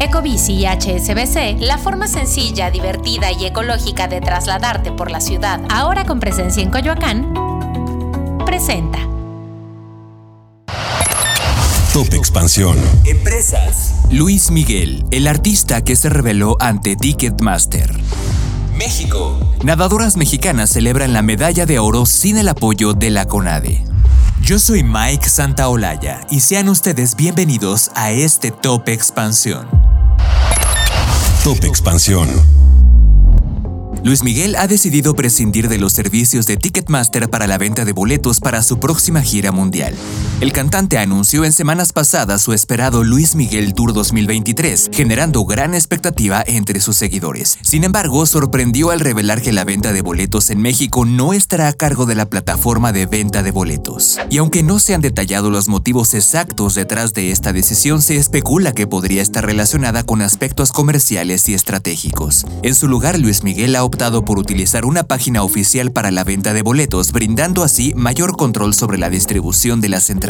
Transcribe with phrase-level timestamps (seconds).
[0.00, 6.04] Ecobici y HSBC, la forma sencilla, divertida y ecológica de trasladarte por la ciudad, ahora
[6.04, 7.34] con presencia en Coyoacán,
[8.46, 9.00] presenta.
[11.92, 12.76] Top Expansión.
[13.06, 13.96] Empresas.
[14.12, 17.92] Luis Miguel, el artista que se reveló ante Ticketmaster.
[18.76, 19.36] México.
[19.64, 23.82] Nadadoras mexicanas celebran la medalla de oro sin el apoyo de la CONADE.
[24.42, 29.87] Yo soy Mike Santaolalla y sean ustedes bienvenidos a este Top Expansión.
[31.44, 32.28] Top Expansión.
[34.04, 38.40] Luis Miguel ha decidido prescindir de los servicios de Ticketmaster para la venta de boletos
[38.40, 39.94] para su próxima gira mundial.
[40.40, 46.44] El cantante anunció en semanas pasadas su esperado Luis Miguel Tour 2023, generando gran expectativa
[46.46, 47.58] entre sus seguidores.
[47.62, 51.72] Sin embargo, sorprendió al revelar que la venta de boletos en México no estará a
[51.72, 54.20] cargo de la plataforma de venta de boletos.
[54.30, 58.72] Y aunque no se han detallado los motivos exactos detrás de esta decisión, se especula
[58.74, 62.46] que podría estar relacionada con aspectos comerciales y estratégicos.
[62.62, 66.52] En su lugar, Luis Miguel ha optado por utilizar una página oficial para la venta
[66.52, 70.27] de boletos, brindando así mayor control sobre la distribución de las entradas.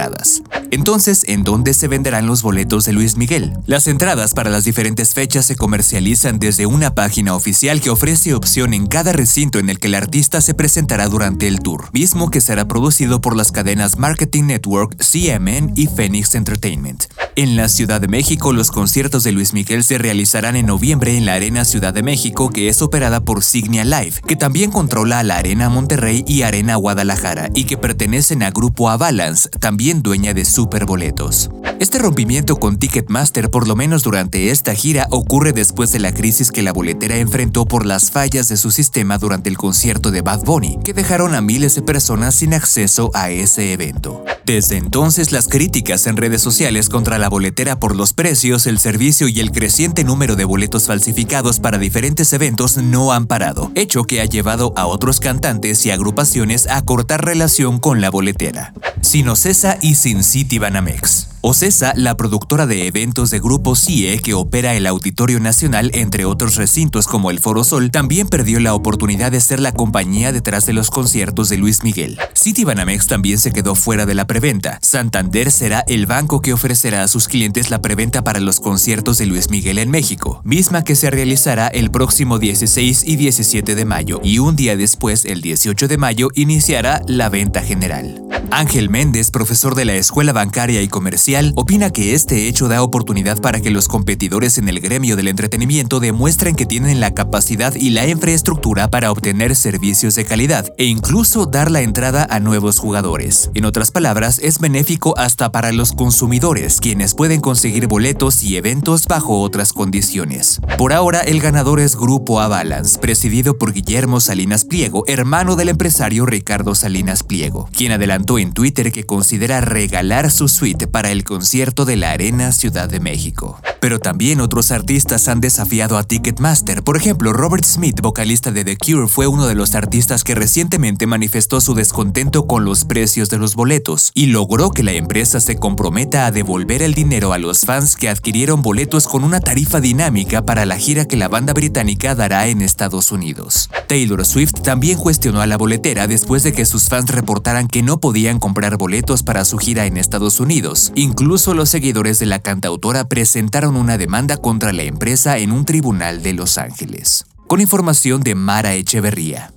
[0.71, 3.55] Entonces, ¿en dónde se venderán los boletos de Luis Miguel?
[3.67, 8.75] Las entradas para las diferentes fechas se comercializan desde una página oficial que ofrece opción
[8.75, 12.41] en cada recinto en el que el artista se presentará durante el tour, mismo que
[12.41, 17.05] será producido por las cadenas Marketing Network, CMN y Phoenix Entertainment.
[17.35, 21.25] En la Ciudad de México, los conciertos de Luis Miguel se realizarán en noviembre en
[21.25, 25.39] la Arena Ciudad de México, que es operada por Signia Live, que también controla la
[25.39, 31.51] Arena Monterrey y Arena Guadalajara, y que pertenecen a Grupo Avalance, también dueña de Superboletos.
[31.81, 36.51] Este rompimiento con Ticketmaster, por lo menos durante esta gira, ocurre después de la crisis
[36.51, 40.45] que la boletera enfrentó por las fallas de su sistema durante el concierto de Bad
[40.45, 44.25] Bunny, que dejaron a miles de personas sin acceso a ese evento.
[44.45, 49.29] Desde entonces, las críticas en redes sociales contra la boletera por los precios, el servicio
[49.29, 54.21] y el creciente número de boletos falsificados para diferentes eventos no han parado, hecho que
[54.21, 58.73] ha llevado a otros cantantes y agrupaciones a cortar relación con la boletera.
[59.01, 61.28] Sin Ocesa y sin City Banamex.
[61.41, 66.57] Ocesa, la productora de eventos de Grupo CIE que opera el Auditorio Nacional entre otros
[66.57, 70.73] recintos como el Foro Sol, también perdió la oportunidad de ser la compañía detrás de
[70.73, 72.19] los conciertos de Luis Miguel.
[72.37, 74.81] Citibanamex también se quedó fuera de la preventa.
[74.83, 79.27] Santander será el banco que ofrecerá a sus clientes la preventa para los conciertos de
[79.27, 84.21] Luis Miguel en México, misma que se realizará el próximo 16 y 17 de mayo
[84.25, 88.25] y un día después, el 18 de mayo, iniciará la venta general.
[88.51, 93.41] Ángel Méndez, profesor de la Escuela Bancaria y Comercial, opina que este hecho da oportunidad
[93.43, 97.91] para que los competidores en el gremio del entretenimiento demuestren que tienen la capacidad y
[97.91, 103.51] la infraestructura para obtener servicios de calidad e incluso dar la entrada a nuevos jugadores.
[103.55, 109.07] En otras palabras, es benéfico hasta para los consumidores, quienes pueden conseguir boletos y eventos
[109.07, 110.61] bajo otras condiciones.
[110.79, 116.25] Por ahora, el ganador es Grupo Avalance, presidido por Guillermo Salinas Pliego, hermano del empresario
[116.25, 121.85] Ricardo Salinas Pliego, quien adelantó en Twitter que considera regalar su suite para el concierto
[121.85, 123.61] de la Arena Ciudad de México.
[123.81, 126.83] Pero también otros artistas han desafiado a Ticketmaster.
[126.83, 131.07] Por ejemplo, Robert Smith, vocalista de The Cure, fue uno de los artistas que recientemente
[131.07, 135.57] manifestó su descontento con los precios de los boletos y logró que la empresa se
[135.57, 140.45] comprometa a devolver el dinero a los fans que adquirieron boletos con una tarifa dinámica
[140.45, 143.71] para la gira que la banda británica dará en Estados Unidos.
[143.87, 148.01] Taylor Swift también cuestionó a la boletera después de que sus fans reportaran que no
[148.01, 150.93] podían comprar boletos para su gira en Estados Unidos.
[151.09, 156.23] Incluso los seguidores de la cantautora presentaron una demanda contra la empresa en un tribunal
[156.23, 157.25] de Los Ángeles.
[157.47, 159.55] Con información de Mara Echeverría.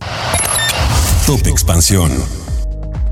[1.25, 2.09] Top Expansión.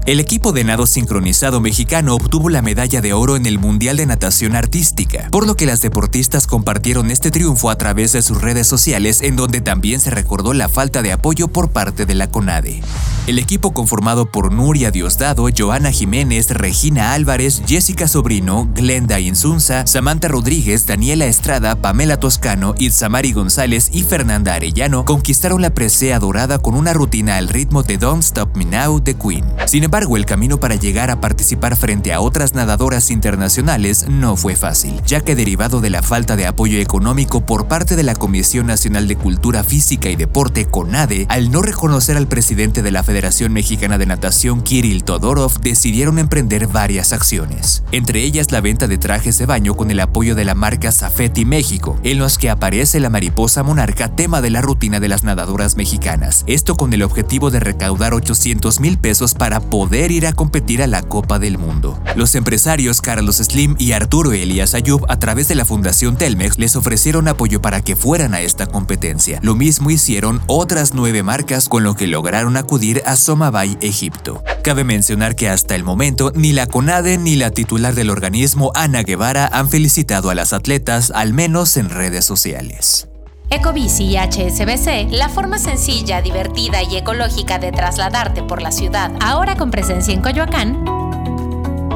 [0.06, 4.08] El equipo de nado sincronizado mexicano obtuvo la medalla de oro en el Mundial de
[4.08, 8.66] Natación Artística, por lo que las deportistas compartieron este triunfo a través de sus redes
[8.66, 12.82] sociales en donde también se recordó la falta de apoyo por parte de la CONADE.
[13.28, 20.28] El equipo conformado por Nuria Diosdado, Joana Jiménez, Regina Álvarez, Jessica Sobrino, Glenda Insunza, Samantha
[20.28, 26.74] Rodríguez, Daniela Estrada, Pamela Toscano, Itzamari González y Fernanda Arellano conquistaron la presea dorada con
[26.74, 29.46] una rutina al ritmo de Don't Stop Me Now de Queen.
[29.68, 35.02] Sin el camino para llegar a participar frente a otras nadadoras internacionales no fue fácil,
[35.06, 39.10] ya que derivado de la falta de apoyo económico por parte de la Comisión Nacional
[39.10, 43.98] de Cultura Física y Deporte, CONADE, al no reconocer al presidente de la Federación Mexicana
[43.98, 49.48] de Natación, Kirill Todorov, decidieron emprender varias acciones, entre ellas la venta de trajes de
[49.48, 53.64] baño con el apoyo de la marca Safety México, en los que aparece la mariposa
[53.64, 58.14] monarca, tema de la rutina de las nadadoras mexicanas, esto con el objetivo de recaudar
[58.14, 62.04] 800 mil pesos para poder poder ir a competir a la Copa del Mundo.
[62.18, 66.76] Los empresarios Carlos Slim y Arturo Elías Ayub a través de la Fundación Telmex les
[66.76, 69.40] ofrecieron apoyo para que fueran a esta competencia.
[69.42, 74.44] Lo mismo hicieron otras nueve marcas con lo que lograron acudir a Somabay, Egipto.
[74.66, 79.04] Cabe mencionar que hasta el momento ni la CONADE ni la titular del organismo Ana
[79.04, 83.08] Guevara han felicitado a las atletas, al menos en redes sociales.
[83.52, 89.56] Ecobici y HSBC, la forma sencilla, divertida y ecológica de trasladarte por la ciudad, ahora
[89.56, 90.86] con presencia en Coyoacán,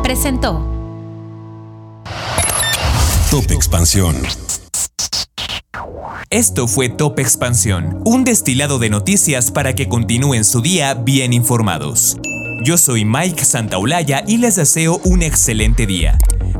[0.01, 0.65] presentó
[3.29, 4.15] Top Expansión.
[6.31, 12.17] Esto fue Top Expansión, un destilado de noticias para que continúen su día bien informados.
[12.65, 16.17] Yo soy Mike Santaolalla y les deseo un excelente día.